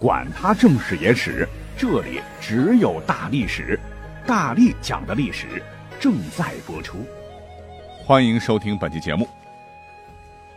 [0.00, 1.46] 管他正史野史。
[1.76, 3.78] 这里只有大历史，
[4.26, 5.62] 大力讲的历史
[6.00, 7.04] 正在播出。
[8.02, 9.28] 欢迎收听本期节目。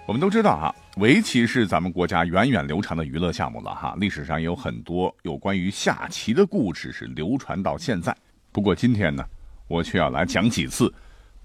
[0.06, 3.94] 我们都知道哈，围棋是咱们国家源远流长的娱乐项目了哈。
[4.00, 8.16] 历史上也有很多有关于下棋的故事是流传到现在。
[8.54, 9.26] 不过今天呢，
[9.68, 10.94] 我却要来讲几次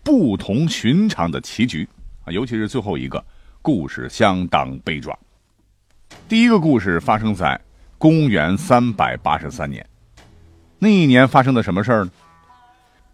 [0.05, 1.89] 不同寻常的棋局
[2.25, 3.25] 啊，尤其是最后一个
[3.61, 5.19] 故事相当悲壮。
[6.28, 7.61] 第一个故事发生在。
[7.98, 9.84] 公元三百八十三年，
[10.79, 12.11] 那一年发生的什么事儿呢？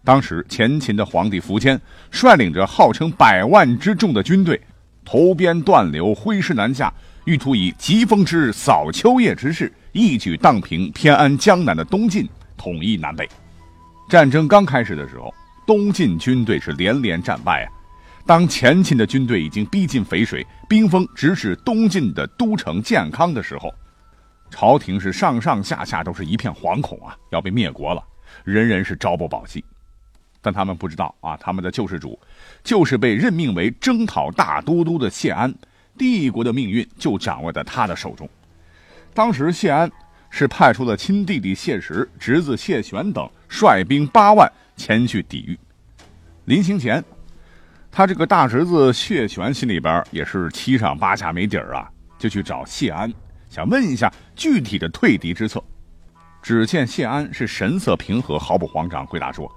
[0.03, 1.81] 当时前秦的皇帝苻坚
[2.11, 4.61] 率领着号称百万之众的军队，
[5.03, 6.93] 投鞭断流，挥师南下，
[7.25, 13.27] 欲图以疾风之扫秋叶之势，一举荡平偏安江南的东晋，统一南北。
[14.07, 15.33] 战争刚开始的时候，
[15.65, 17.71] 东晋军队是连连战败啊。
[18.23, 23.73] 当前秦的军队已经逼近淝水，兵锋直指东晋的都城建康的时候。
[24.49, 28.03] 朝廷是上上下下都是一片惶恐啊，要被灭国了，
[28.43, 29.63] 人人是朝不保夕。
[30.41, 32.19] 但他们不知道啊，他们的救世主
[32.63, 35.53] 就是被任命为征讨大都督的谢安，
[35.97, 38.29] 帝国的命运就掌握在他的手中。
[39.13, 39.91] 当时谢安
[40.29, 45.57] 是派出了亲弟弟谢石、侄子谢玄等率兵八万前去抵御。
[46.45, 47.03] 临行前，
[47.91, 53.11] 他这个大侄子谢玄心里边也是七上八下没底儿啊，就去找谢安。
[53.55, 55.63] 想问一下具体的退敌之策，
[56.41, 59.49] 只见谢安是神色平和，毫不慌张，回答说：“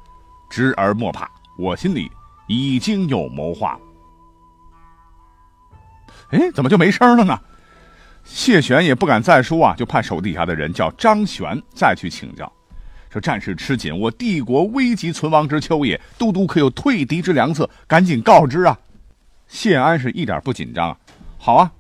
[0.49, 2.09] 知而莫怕，我心里
[2.47, 3.77] 已经有谋划。”
[6.31, 7.37] 哎，怎么就没声了呢？
[8.23, 12.53] 谢玄也不敢再说啊，就派手底下的人叫张玄再去请教，
[13.11, 17.69] 说：“战事吃紧，我帝国危急存亡之秋也，都督可有退敌之良策？
[17.89, 18.79] 赶紧告知啊！”
[19.49, 20.97] 谢安是一点不紧张啊，
[21.37, 21.73] 好啊，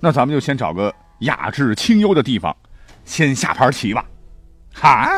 [0.00, 0.94] 那咱们就先找个。
[1.22, 2.56] 雅致清幽的地方，
[3.04, 4.04] 先下盘棋吧。
[4.72, 5.10] 哈，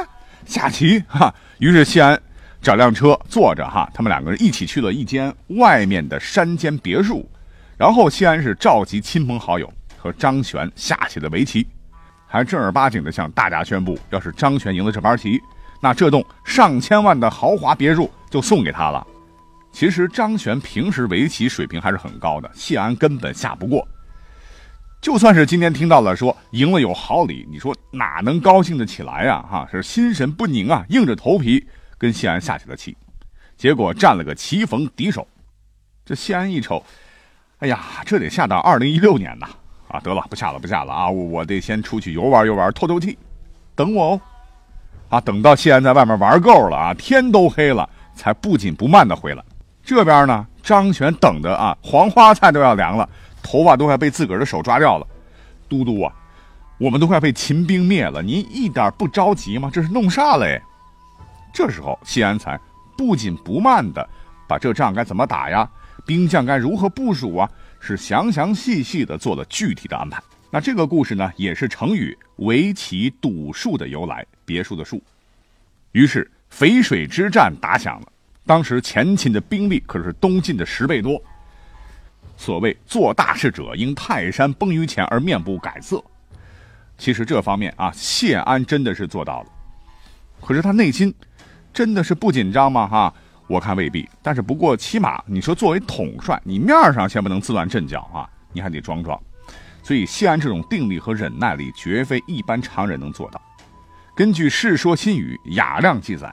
[0.47, 1.33] 下棋哈。
[1.59, 2.21] 于是谢安
[2.63, 7.29] 找辆车坐着哈，他们两个人一起去了一间外面的山间别墅。
[7.77, 11.67] 然后谢安是召集亲朋好友和张璇下起了围棋，
[12.27, 15.41] 还正儿八经的向大家宣布，要是张璇赢了这盘棋，
[15.81, 19.07] 那这栋上千万的豪华别墅就送给他了。
[19.73, 23.87] 其实张璇平时围棋水平还是很高的，谢安根本下不过。
[25.05, 29.45] 就算是今天听到了说赢了有好礼，你说哪能高兴得起来呀？
[29.47, 31.63] 哈，是心神不宁啊，硬着头皮
[31.99, 32.97] 跟谢安下起了棋，
[33.55, 35.29] 结果占了个棋逢敌手。
[36.07, 36.83] 这谢安一瞅，
[37.59, 39.47] 哎呀，这得下到二零一六年呐！
[39.89, 41.11] 啊，得了，不下了，不下了啊！
[41.11, 43.19] 我得先出去游玩游玩，透透气，
[43.75, 44.21] 等我哦。
[45.11, 49.45] 啊，等到谢安在外面玩够了啊，天都黑了，才不紧不慢的回来。
[49.85, 53.07] 这边呢，张全等的啊，黄花菜都要凉了。
[53.45, 55.07] 头发都快被自个儿的手抓掉了，
[55.69, 56.13] 都督啊，
[56.79, 59.71] 我们都快被秦兵灭了，您一点不着急吗？
[59.71, 60.61] 这是弄啥嘞？
[61.53, 62.59] 这时候谢安才
[62.97, 64.09] 不紧不慢的
[64.49, 65.71] 把这仗该怎么打呀，
[66.07, 70.21] 兵将该如何部署啊，是详详细细的做了具体的安排。
[70.51, 75.03] 那这个故事呢，也是成语“围棋赌术”的由来，别墅的墅。
[75.93, 78.07] 于是淝水之战打响了，
[78.47, 81.21] 当时前秦的兵力可是东晋的十倍多。
[82.37, 86.03] 所谓做大事者，因泰山崩于前而面不改色。
[86.97, 89.47] 其实这方面啊，谢安真的是做到了。
[90.41, 91.13] 可是他内心
[91.73, 92.87] 真的是不紧张吗？
[92.87, 93.15] 哈，
[93.49, 94.09] 我看未必。
[94.23, 99.21] 但是不过，起码你说作为统帅，你面上先不能自乱阵脚啊，你还得装装。
[99.83, 103.41] 所以谢安这种定力和忍耐力，绝非一般常人能做到。
[104.15, 106.33] 根据《世说新语·雅量》记载，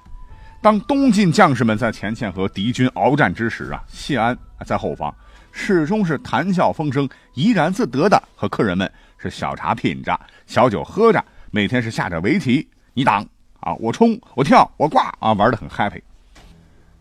[0.61, 5.13] 当东晋将士们在前线和敌军鏖战之时啊，谢安在后方。
[5.51, 13.25] 始终是谈笑风生、怡然自得的，和客人们是小茶品着、小酒喝着，每天是下着围棋，你挡
[13.59, 16.01] 啊，我冲，我跳，我挂啊，玩的很 happy。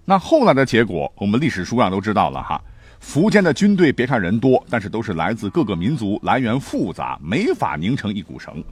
[0.05, 2.61] 那后来的结果，我们历史书上都知道了哈。
[3.03, 8.63] 苻坚的军队别看人多，但是都是来自各个民族，来源复杂，没法拧成一股绳。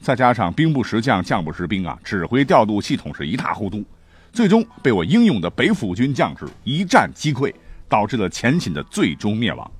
[0.00, 3.84] 再加上兵不识将，将不识兵啊，指挥调度系统是一塌糊涂，
[4.32, 7.52] 最终被我英勇的北府军将士一战击溃。
[7.88, 9.70] 导致了前秦的最终灭亡。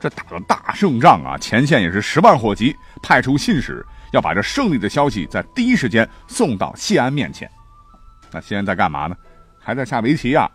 [0.00, 7.50] 这打了大胜仗啊，前线也是十万火急，派出信使要把这胜利的消息在第一时间送到谢安面前。
[8.30, 9.16] 那谢安在干嘛呢？
[9.58, 10.50] 还在下围棋啊。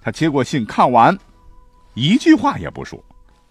[0.00, 1.18] 他接过信，看完，
[1.94, 3.04] 一句话也不说，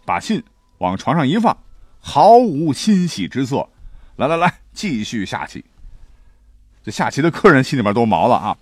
[0.06, 0.42] 把信
[0.78, 1.56] 往床上一放，
[2.00, 3.68] 毫无欣喜之色。
[4.16, 5.64] 来来来，继续下棋。
[6.82, 8.58] 这下棋的客人心里边都毛了啊！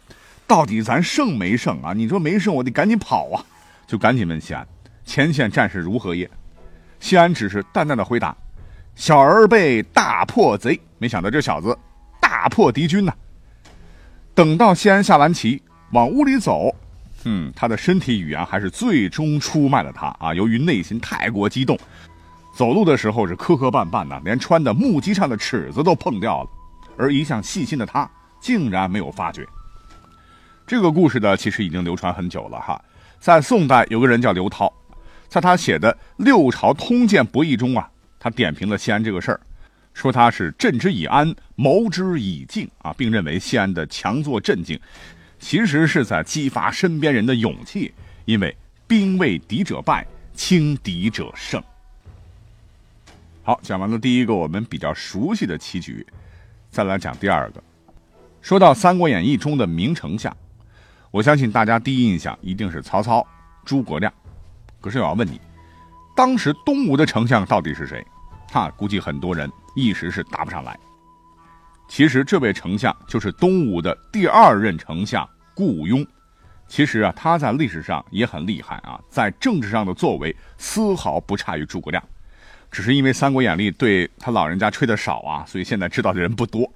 [0.48, 1.94] 到底咱胜没胜啊？
[1.94, 3.46] 你说没胜，我得赶紧跑啊！
[3.86, 4.68] 就赶紧问西安，
[5.06, 6.30] 前线战事如何也？
[7.00, 8.36] 西安只是淡淡的回答
[8.96, 11.78] ：“小儿辈大破贼。”没想到这小子
[12.22, 13.14] 大破敌军呢。
[14.34, 16.74] 等到西安下完棋往屋里走，
[17.26, 20.34] 嗯，他的身体语言还是最终出卖了他啊！
[20.34, 21.78] 由于内心太过激动，
[22.56, 26.50] 走路的时候是磕磕绊绊的，连穿的木屐上的尺子都碰掉了。
[26.98, 28.10] 而一向细心的他，
[28.40, 29.46] 竟然没有发觉。
[30.66, 32.82] 这个故事呢，其实已经流传很久了哈。
[33.24, 34.70] 在宋代，有个人叫刘涛，
[35.30, 37.90] 在他写的《六朝通鉴博弈》中啊，
[38.20, 39.40] 他点评了西安这个事儿，
[39.94, 44.78] 说他是镇之以安，谋之以静啊，并认为西安的强作镇静，
[45.40, 47.94] 其实是在激发身边人的勇气，
[48.26, 48.54] 因为
[48.88, 51.64] 兵为敌者败，轻敌者胜。
[53.42, 56.06] 好，讲完了第一个我们比较熟悉的棋局。
[56.70, 57.64] 再来讲第二个，
[58.42, 60.36] 说到《三国演义》中的名丞相，
[61.14, 63.24] 我相信大家第一印象一定是曹操、
[63.64, 64.12] 诸葛亮。
[64.82, 65.40] 可是我要问你，
[66.16, 68.04] 当时东吴的丞相到底是谁？
[68.52, 70.76] 哈，估计很多人一时是答不上来。
[71.88, 76.04] 其实这位丞相就是东吴的第二任丞相顾雍。
[76.68, 82.04] 其实啊，他在历史上也很厉害啊，在政治上的作为丝毫不差于诸葛亮。
[82.72, 86.68] 只是因为《三国演义》对他老人家吹的少啊，所以现在知道的人不多。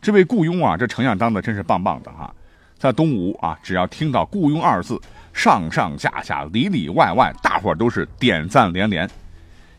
[0.00, 2.32] 这位顾雍啊，这丞相当的真是棒棒的哈，
[2.78, 5.00] 在东吴啊，只要听到“雇佣”二字，
[5.32, 9.08] 上上下下、里里外外，大伙都是点赞连连，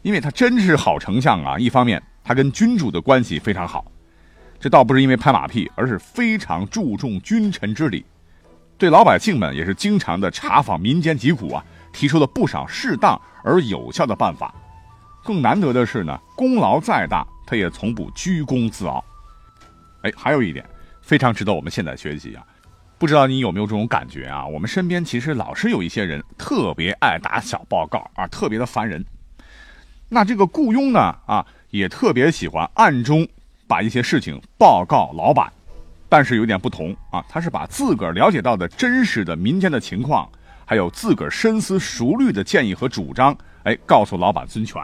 [0.02, 1.58] 因为他真是好丞相啊。
[1.60, 3.86] 一方面，他跟君主的关系非常好，
[4.60, 8.04] 这倒不是因为拍马屁，而是非常注重君臣之礼，
[8.78, 11.64] 对老百姓们也是经常的查访民间疾苦啊，
[11.94, 14.54] 提出了不少适当而有效的办法。
[15.24, 19.04] 更难得的是呢，功劳再大，他也从不居功自傲。
[20.02, 20.66] 哎，还有一点
[21.02, 22.44] 非常值得我们现在学习啊！
[23.00, 24.46] 不知道你有没有这种感觉啊？
[24.48, 29.06] 我们身边其实老是有一些人特别爱打小报告啊，特别的烦人。
[30.10, 33.28] 那这个雇佣呢啊，也特别喜欢暗中
[33.68, 35.52] 把一些事情报告老板，
[36.10, 40.28] 但是有点不同啊，他是把自个儿了解到的真实的民间的情况，
[40.66, 44.82] 还有自个儿深思熟虑的建议和主张，哎，告诉老板孙权。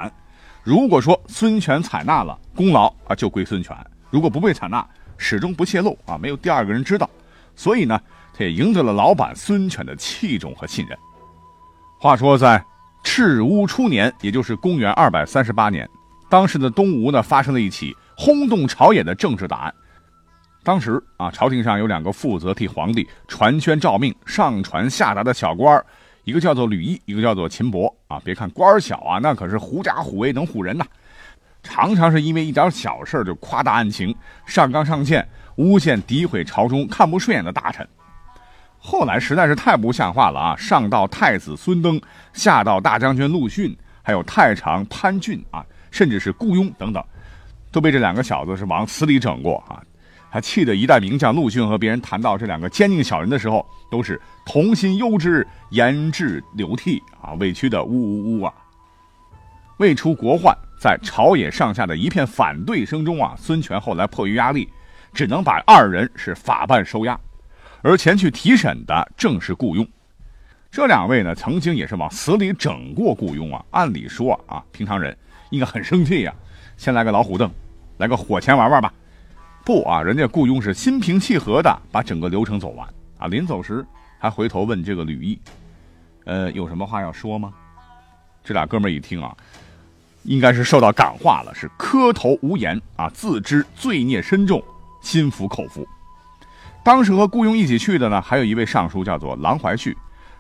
[0.61, 3.75] 如果说孙权采纳了，功劳啊就归孙权；
[4.11, 4.87] 如果不被采纳，
[5.17, 7.09] 始终不泄露啊，没有第二个人知道。
[7.55, 7.99] 所以呢，
[8.33, 10.97] 他也赢得了老板孙权的器重和信任。
[11.99, 12.63] 话说，在
[13.03, 15.89] 赤乌初年，也就是公元二百三十八年，
[16.29, 19.73] 当时的东吴呢发生了一起轰动朝野的政治大案。
[20.63, 25.83] 当时啊，朝廷上有两个负责替皇帝传宣诏命、上传下达的小官。
[26.23, 28.21] 一个叫做吕毅，一个叫做秦伯啊。
[28.23, 30.85] 别看官小啊，那可是狐假虎威，能唬人呐。
[31.63, 34.13] 常常是因为一点小事就夸大案情，
[34.45, 37.87] 上纲上线，诬陷诋毁朝中看不顺眼的大臣。
[38.77, 40.55] 后来实在是太不像话了啊！
[40.57, 41.99] 上到太子孙登，
[42.33, 47.01] 下到大将军陆逊，还有太常潘俊啊，甚至是雇佣等等，
[47.71, 49.81] 都被这两个小子是往死里整过啊。
[50.29, 58.53] 他气得一代名将陆逊和别人谈到这两个奸佞小人的时候，都是童心忧之，言志流涕啊，委屈的呜呜呜啊。
[59.77, 64.67] 未出国患，在朝野上下的一片反对声中啊，孙权后来迫于压力，
[65.13, 67.17] 只能把二人是法办收押，
[67.81, 69.87] 而前去提审的正是顾雍。
[70.69, 73.63] 这两位呢，曾经也是往死里整过顾雍啊。
[73.71, 75.17] 按理说啊，平常人
[75.51, 76.35] 应该很生气呀，
[76.75, 77.49] 先来个老虎凳，
[77.95, 78.93] 来个火钳玩玩吧。
[79.63, 82.85] 不啊，人家雇佣是心平气和的把整个流程走完
[83.17, 83.27] 啊。
[83.27, 83.85] 临走时
[84.19, 85.39] 还回头问这个吕毅
[86.27, 87.53] ：“呃，有什么话要说吗？”
[88.43, 89.33] 这俩哥们一听啊，
[90.23, 94.63] 应该是受到感化了，是磕头无言啊，自知罪孽深重，
[95.01, 95.87] 心服口服。
[96.83, 99.95] 当时和雇佣一起去的呢，还有一位尚书叫做郎怀旭，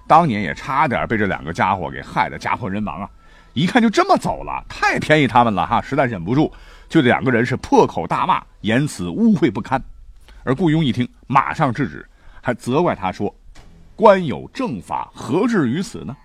[0.07, 3.09] 当年也差点被这两个家伙给害得家破人亡啊。
[3.53, 6.51] 一看就这么走了，太便宜他们了哈，实在忍不住。
[6.89, 9.81] 就这两个人是破口大骂，言辞污秽不堪，
[10.43, 12.05] 而顾雍一听，马上制止，
[12.41, 13.33] 还责怪他说
[13.95, 16.15] ：“官有正法，何至于此呢？”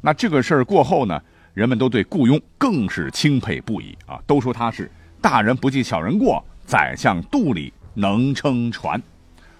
[0.00, 1.20] 那这个事儿过后呢，
[1.54, 4.90] 人们都对顾雍更是钦佩不已啊，都说他是
[5.20, 9.00] 大人不计小人过，宰相肚里能撑船，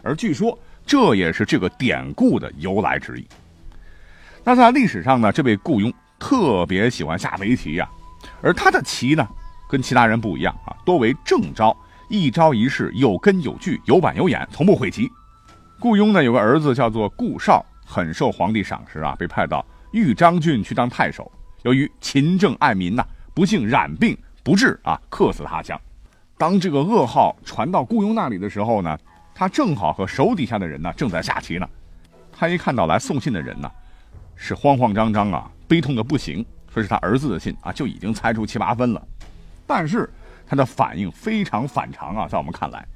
[0.03, 3.27] 而据说这也是这个典故的由来之一。
[4.43, 7.89] 那在历史上呢，这位顾雍特别喜欢下围棋呀，
[8.41, 9.29] 而他的棋呢？
[9.69, 11.75] 跟其他人不一样啊，多为正招，
[12.09, 15.11] 一招一式有根有据，有板有眼，从不悔棋。
[15.79, 21.31] 顾雍呢有个儿子叫做顾绍，很受皇帝赏识啊，被派到豫章郡去当太守。
[21.63, 23.05] 由于勤政爱民呐，
[23.35, 25.81] 不幸染病不治啊，客死他乡。
[26.37, 28.99] 当这个噩耗传到雇佣那里的时候呢，
[29.35, 31.69] 他正好和手底下的人呢正在下棋呢。
[32.33, 33.71] 他一看到来送信的人呢，
[34.35, 39.03] 是慌慌张张啊，悲痛的不行，说是他儿子的信啊，就已经猜出七八分了。
[39.67, 40.09] 但是
[40.47, 42.87] 他的反应非常反常啊，在我们看来，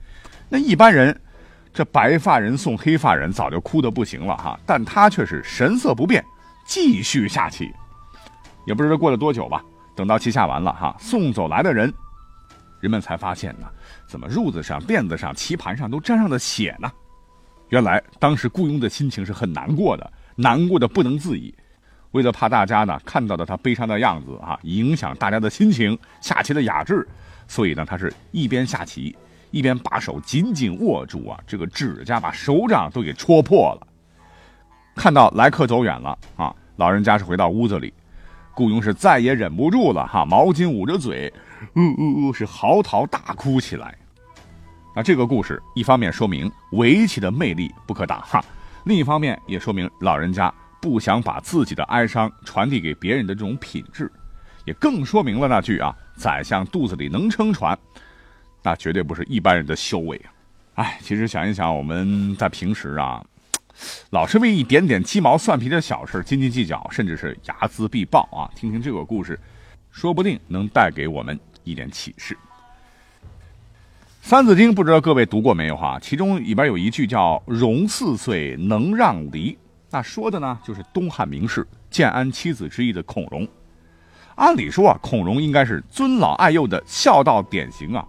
[0.48, 1.18] 那一般人。
[1.72, 6.24] 这白发人送黑发人，早就哭得不行了哈，但他却是神色不变，
[6.66, 7.70] 继续下棋。
[8.66, 11.92] 也不知道过了多久吧，等到棋下完了哈，送走来的人，
[12.80, 13.66] 人们才发现呢，
[14.06, 16.90] 怎么褥子上、垫子上、棋盘上都沾上了血呢？
[17.68, 21.54] 原来当时雇佣的心情是很难过的，难过的不能自已。
[22.12, 27.06] 为了怕大家呢看到的他悲伤的样子啊，影响大家的心情、下棋的雅致，
[27.46, 29.16] 所以呢，他是一边下棋。
[29.52, 33.86] 一边把手紧紧握住啊，这个指甲把手掌都给戳破了。
[34.94, 37.94] 看到来客走远了啊，老人家是回到屋子里，
[38.56, 41.30] 雇佣是再也忍不住了哈，毛巾捂着嘴，
[41.74, 43.94] 呜呜呜是嚎啕大哭起来。
[44.94, 48.42] 那这个故事一方面说明围棋的魅力不可挡哈，
[48.84, 54.10] 另一方面也说明老人家不想把自己的哀伤传递给别人的这种品质，
[54.64, 57.78] 也更说明了那句啊，宰相肚子里能撑船。
[58.62, 60.32] 那绝对不是一般人的修为啊！
[60.82, 63.22] 哎，其实想一想，我们在平时啊，
[64.10, 68.50] 老是为一点点鸡毛蒜皮的小事斤斤计较，甚至是睚眦必报啊！
[68.54, 69.38] 听听这个故事，
[69.90, 72.34] 说不定能带给我们一点启示。
[74.28, 75.98] 《三字经》不知道各位读过没有哈？
[76.00, 79.56] 其中里边有一句叫“融四岁，能让梨”，
[79.90, 83.46] 那说的呢就是东汉名士建安七子之一的孔融。
[84.34, 88.04] 按理说啊，孔融应该是尊老爱幼的孝道典型啊。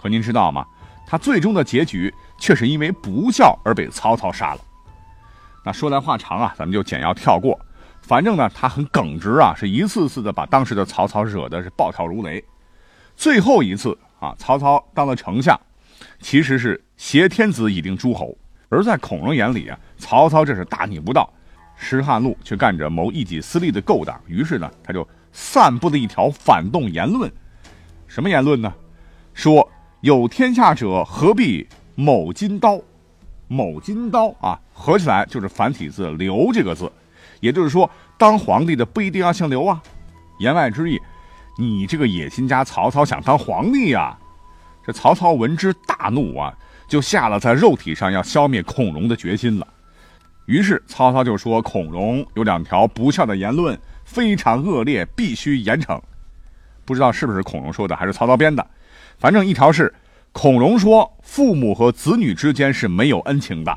[0.00, 0.64] 可您知道吗？
[1.06, 4.60] 他最终的结局却是因为不孝而被曹操杀了。
[5.68, 7.60] 那说来话长啊，咱们就简要跳过。
[8.00, 12.42] 反正呢，他很耿直啊，是一次次的把当时的曹操惹的是暴跳如雷。
[13.14, 15.60] 最后一次啊，曹操当了丞相，
[16.20, 18.34] 其实是挟天子以令诸侯。
[18.70, 21.30] 而在孔融眼里啊，曹操这是大逆不道，
[21.76, 24.18] 石汉禄却干着谋一己私利的勾当。
[24.26, 27.30] 于是呢，他就散布了一条反动言论。
[28.06, 28.72] 什么言论呢？
[29.34, 29.70] 说。
[30.00, 32.80] 有天下者，何必某金刀？
[33.48, 36.90] 某金刀啊，合起来就是繁体字“刘”这个字。
[37.40, 39.82] 也就是说，当皇帝的不一定要姓刘啊。
[40.38, 41.00] 言外之意，
[41.58, 44.16] 你这个野心家曹操想当皇帝呀？
[44.86, 46.54] 这曹操闻之大怒啊，
[46.88, 49.66] 就下了在肉体上要消灭孔融的决心了。
[50.46, 56.00] 于是曹操就说：“孔融有两条不孝的言论，非常恶劣，必须严惩。”
[56.86, 58.66] 不知道是不是孔融说的，还是曹操编的？
[59.18, 59.92] 反正一条是，
[60.32, 63.76] 孔融说父母和子女之间是没有恩情的，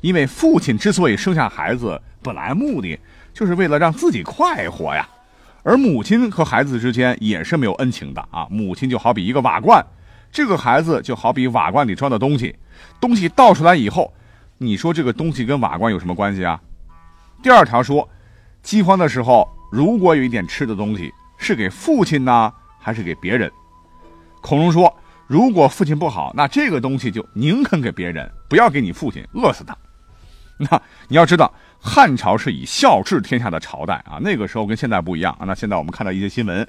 [0.00, 2.98] 因为父亲之所以生下孩子，本来目的
[3.32, 5.08] 就是为了让自己快活呀，
[5.62, 8.46] 而母亲和孩子之间也是没有恩情的啊。
[8.50, 9.84] 母亲就好比一个瓦罐，
[10.30, 12.56] 这个孩子就好比瓦罐里装的东西，
[13.00, 14.12] 东西倒出来以后，
[14.58, 16.60] 你说这个东西跟瓦罐有什么关系啊？
[17.42, 18.08] 第二条说，
[18.62, 23.50] 饥荒的时候，如果有一点吃的东西，是给父亲呢，还是给别人？
[24.40, 24.92] 孔融说
[25.28, 29.76] ：“如果父亲不好，那这个东西就宁肯给别人，不要给你父亲饿死他。
[30.56, 35.44] 那你要知道，汉朝是以孝治天下的朝代啊，那个时候跟现在不一样啊。
[35.44, 36.66] 那现在我们看到一些新闻，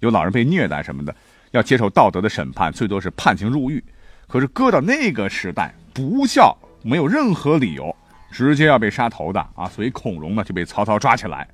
[0.00, 1.14] 有老人被虐待什么的，
[1.50, 3.84] 要接受道德的审判，最多是判刑入狱。
[4.26, 7.94] 可是搁到那个时代，不孝没有任何理由，
[8.32, 9.68] 直接要被杀头的啊。
[9.68, 11.46] 所以孔融呢就被曹操抓起来，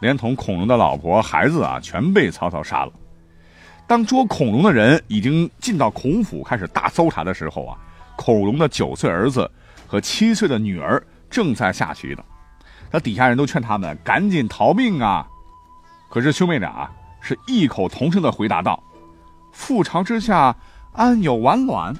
[0.00, 2.92] 连同孔融的老婆孩子啊，全被曹操杀了。”
[3.90, 7.76] 当捉恐龙的人已经进到孔府开始大搜查的时候啊，
[8.14, 9.50] 恐龙的九岁儿子
[9.84, 12.22] 和七岁的女儿正在下棋呢。
[12.92, 15.26] 那底下人都劝他们赶紧逃命啊，
[16.08, 16.88] 可是兄妹俩
[17.20, 18.80] 是异口同声的回答道
[19.52, 20.54] ：“覆巢之下
[20.92, 21.92] 安有完卵？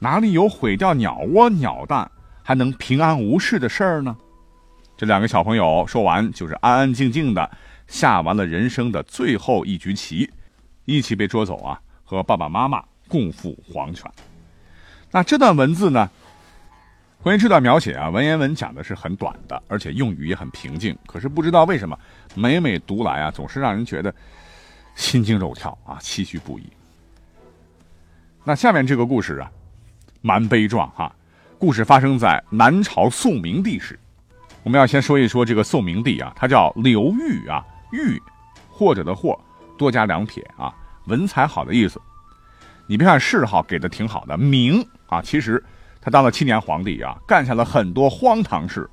[0.00, 2.10] 哪里有毁掉鸟窝鸟蛋
[2.42, 4.14] 还能平安无事的事儿呢？”
[4.94, 7.50] 这两个小朋友说完，就是安安静静的
[7.86, 10.28] 下完了人生的最后一局棋。
[10.96, 14.10] 一起被捉走啊，和爸爸妈妈共赴黄泉。
[15.10, 16.08] 那这段文字呢？
[17.20, 20.96] 关于这段描写啊，文言文讲的是很短的，而且用语也很平静。
[21.06, 21.98] 可是不知道为什么，
[22.34, 24.14] 每每读来啊，总是让人觉得
[24.94, 26.62] 心惊肉跳啊，唏嘘不已。
[28.44, 29.50] 那下面这个故事啊，
[30.22, 31.14] 蛮悲壮哈。
[31.58, 33.98] 故事发生在南朝宋明帝时。
[34.62, 38.18] 我们要先说一说这个宋明帝啊，他叫刘裕啊，裕，
[38.70, 39.38] 或者的或。
[39.78, 40.74] 多加两撇啊，
[41.06, 41.98] 文采好的意思。
[42.86, 45.62] 你别看谥号给的挺好的，明啊，其实
[46.00, 48.88] 他当了七年皇帝啊，干下了很多荒唐事，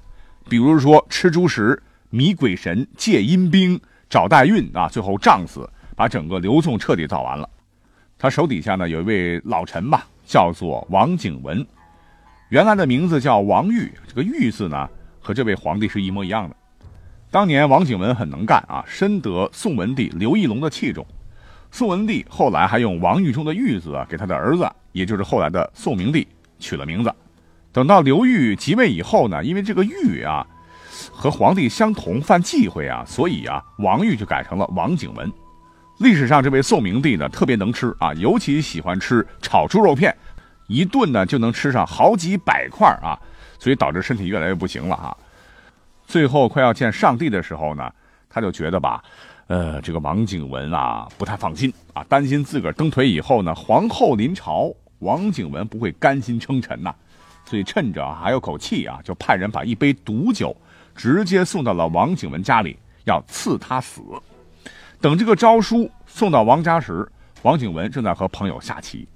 [0.48, 7.50] 比如说吃猪食、迷鬼神、借阴兵、找代孕啊，最后胀死，把整个刘宋彻底造完了。
[8.18, 11.66] 他手底下呢有一位老臣吧，叫做王景文，
[12.50, 14.90] 原来的名字叫王玉，这个玉字呢
[15.22, 16.56] 和这位皇帝是一模一样的。
[17.32, 21.06] 当年王景文很能干啊，深得宋文帝刘义隆的器重。
[21.70, 26.26] 宋文帝后来还用王玉中的玉字啊，给他的儿子，也就是后来的宋明帝
[26.60, 27.14] 取了名字。
[27.74, 30.48] 等到刘裕即位以后呢，因为这个玉啊
[31.12, 35.30] 和皇帝相同，犯忌讳啊，所以啊王玉就改成了王景文。
[36.00, 40.16] 历史上这位宋明帝呢特别能吃啊，尤其喜欢吃炒猪肉片，
[40.68, 43.20] 一顿呢就能吃上好几百块啊，
[43.60, 45.18] 所以导致身体越来越不行了啊。
[46.06, 47.92] 最后快要见上帝的时候呢，
[48.30, 49.04] 他就觉得吧，
[49.48, 56.94] 呃，这个王景文啊不太放心啊，担心自个儿蹬腿以后呢，皇后临朝，王景文不会甘心称臣呐，
[57.46, 60.56] 所以趁着还有口气啊，就派人把一杯毒酒
[60.96, 64.02] 直接送到了王景文家里，要赐他死。
[65.02, 67.08] 等这个诏书送到王家时，
[67.42, 69.08] 王景文正在和朋友下棋。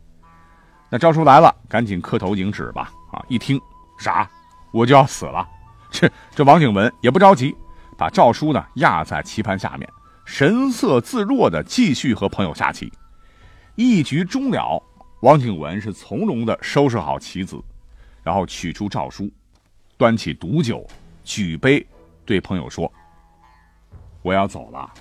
[0.89, 2.91] 那诏书来了，赶紧磕头领旨吧。
[3.12, 3.60] 啊，一听
[4.00, 4.29] 啥，
[4.72, 5.48] 我就要死了。
[5.91, 7.55] 这这王景文也不着急，
[7.98, 9.89] 把诏书呢压在棋盘下面，
[10.25, 12.91] 神色自若的继续和朋友下棋。
[13.75, 14.81] 一局终了，
[15.22, 17.58] 王景文是从容的收拾好棋子，
[18.22, 19.29] 然后取出诏书，
[19.98, 20.86] 端起毒酒，
[21.24, 21.86] 举杯
[22.25, 22.91] 对朋友说
[24.22, 24.93] ：“我要走了，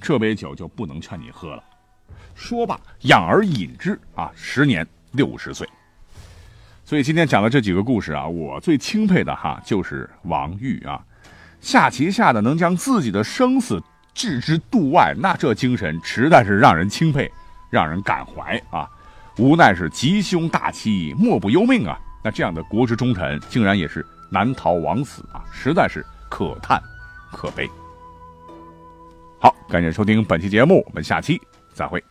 [0.00, 1.64] 这杯酒就不能劝你喝了。”
[2.34, 5.68] 说罢，养而饮之啊，时年六十岁。
[6.88, 10.98] 所以今天讲的这几个故事啊，我最钦佩的哈就是王玉啊，
[11.60, 13.78] 下棋下的能将自己的生死
[14.14, 17.30] 置之度外，那这精神实在是让人钦佩，
[17.68, 18.88] 让人感怀啊。
[19.36, 22.00] 无奈是吉凶大欺，莫不由命啊。
[22.24, 26.82] 那这样的国之忠臣，竟然也是难逃枉死啊，实在是可叹
[27.30, 27.68] 可悲。
[29.38, 31.38] 好，感谢收听本期节目，我们下期
[31.74, 32.02] 再会。